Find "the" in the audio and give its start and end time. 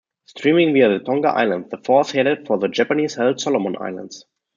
0.89-1.03, 1.69-1.77, 2.57-2.67